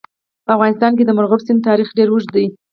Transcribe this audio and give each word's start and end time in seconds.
په 0.45 0.51
افغانستان 0.55 0.91
کې 0.97 1.03
د 1.05 1.11
مورغاب 1.17 1.41
سیند 1.45 1.65
تاریخ 1.69 1.87
ډېر 1.97 2.07
اوږد 2.11 2.29
دی. 2.35 2.45